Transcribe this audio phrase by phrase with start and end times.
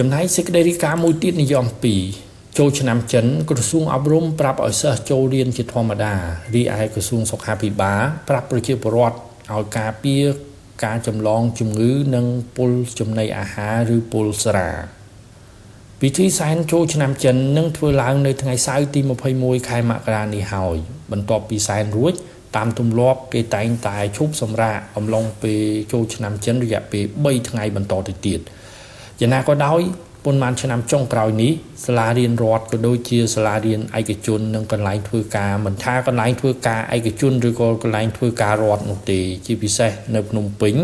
[0.00, 1.64] ចំណែកសេចក្តីរាយការណ៍មួយទៀតនិយម
[2.12, 6.14] 2ចូលឆ្នាំចិនក្រសួងអប់រំប្រាប់ឲ្យសិស្សចូលរៀនជាធម្មតា
[6.54, 9.16] រីឯក្រសួងសុខាភិបាលប្រាប់ប្រជាពលរដ្ឋ
[9.52, 10.24] ឲ្យការពារ
[10.84, 12.26] ការចម្លងជំងឺនិង
[12.56, 14.68] ពុលចំណីអាហារឬពុលស្រា
[16.00, 19.00] ពិធីសែនចូលឆ្នាំចិននឹងធ្វើឡើងនៅថ្ងៃសៅរ៍ទី
[19.34, 20.76] 21ខែមករានេះហើយ
[21.12, 22.12] បន្ទាប់ពីសែនរួច
[22.56, 28.40] តាមទម្លាប់គេតែងតែឈប់សម្រាកអំឡុងពេលចូលឆ្នាំចិនរយៈពេល3ថ្ងៃបន្តទៅទៀត
[29.20, 29.80] យ៉ាងណាក៏ដោយ
[30.24, 31.52] ប៉ុន្មានឆ្នាំចុងក្រោយនេះ
[31.86, 40.74] សាលារៀនរដ្ឋក៏ដូចជាសាលារៀនឯកជននិងកន្លែងធ្វើការមិនថាកន្លែងធ្វើការឯកជនឬក៏កន្លែងធ្វើការរដ្ឋនោះទេ ជាពិសេសនៅភ្នំពេញ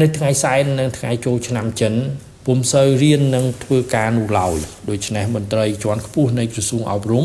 [0.00, 1.94] នៅថ្ងៃសែននិងថ្ងៃចូលឆ្នាំចិន
[2.46, 4.56] ពុំសូវរៀននិងធ្វើការនោះឡើយ
[4.90, 7.24] ដូច្នេះមន្ត្រីជាន់ខ្ពស់នៃក្រសួងអប់រំ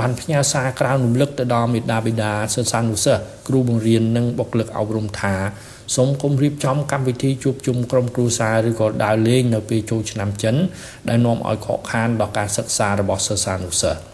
[0.00, 5.34] បានផ្ញើសារក្រៅរំលឹកទៅដល់មេដាបេដាសិស្សានុសិស្សគ្រូបង្រៀននិងបុគ្គលិកអប់រំថា
[5.96, 10.54] សូមគុំរៀបចំកម្មវិធីជួបជុំក្រុមគ្រួសារឬក៏ដើរលេងនៅពេលចូលឆ្នាំចិន
[11.08, 14.11] ដែលនាំឲ្យខកខានដល់ការសិក្សារបស់សិស្សានុសិស្ស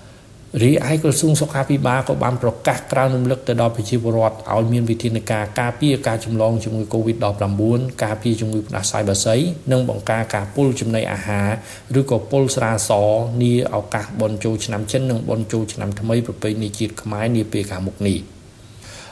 [0.62, 9.36] រីឯក្រសួងសុខាភិបាលក៏បានប្រកាសក្រៅរំលឹកទៅដល់ប្រជាពលរដ្ឋឲ្យមានវិធានការការពារការចម្លងជំងឺ Covid-19 ការពារជំងឺផ្ដាសាយបាសី
[9.72, 11.48] និងបង្ការការពុលចំណីអាហារ
[12.00, 12.90] ឬក៏ពុលស្រាស
[13.42, 18.18] នាឱកាសបុណ្យចូលឆ្នាំចិននិងបុណ្យចូលឆ្នាំថ្មីប្រពៃណីជាតិខ្មែរនាពេលខាងមុខនេះ។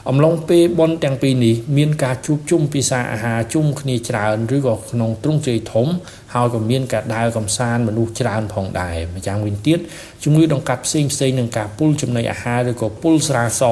[0.09, 5.87] អំឡុងពេលបន់ទាំងពីរនេះមានការជួបជុំពិសាអាហារជុំគ្នាច្រើនឬក៏ក្នុងទ្រង់ជ្រៃធំ
[6.33, 9.79] ហើយក៏មានការដើរកំសាន្តមនុស្សច្រើនផងដែរម្យ៉ាងវិញទៀត
[10.23, 13.63] ជំងឺដង្កាត់ផ្សេងផ្សេងនឹងការពុលចំណីអាហារឬក៏ពុលស្រាស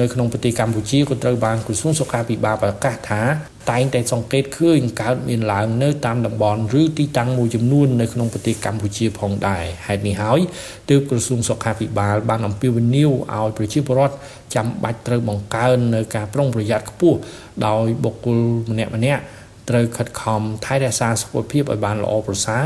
[0.00, 3.22] នៅក្នុងប្រទេសកម្ពុជាក៏ត្រូវបានក្រសួងសុខាភិបាលប្រកាសថា
[3.70, 10.40] តែងតែសង្កេតឃើញកើតមានឡើងនៅតាមតំបន់ឬទីតាំងមួយចំនួននៅក្នុងប្រទេសកម្ពុជាផងដែរហេតុនេះហើយ
[10.90, 14.16] ទើបក្រសួងសុខាភិបាលបានអំពាវនាវឲ្យប្រជាពលរដ្ឋ
[14.54, 17.18] ចាំបាច់ត្រូវបង្កើននៅការប្រុងប្រយ័ត្នខ្ពស់
[17.66, 18.38] ដោយបុគ្គល
[18.70, 19.22] ម្នាក់ម្នាក់
[19.68, 22.64] ត្រូវខិតខំថែរក្សាសុខភាពឲ្យបានល្អប្រសើរ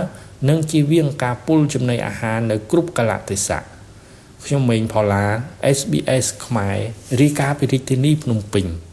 [0.48, 3.62] និងជៀសវាងការពុលចំណីអាហារនៅគ្រប់កលៈទេសៈ
[4.44, 5.25] ខ្ញុំម៉េងផល្លា
[5.77, 6.78] SBS ខ្មែរ
[7.21, 8.90] រាយការណ៍ពីរាជធានីភ្នំពេញ